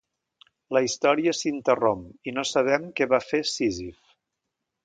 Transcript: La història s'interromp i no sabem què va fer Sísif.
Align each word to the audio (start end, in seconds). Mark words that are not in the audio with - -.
La 0.77 0.81
història 0.85 1.33
s'interromp 1.39 2.03
i 2.31 2.35
no 2.39 2.47
sabem 2.55 2.91
què 3.01 3.11
va 3.15 3.23
fer 3.29 3.45
Sísif. 3.55 4.13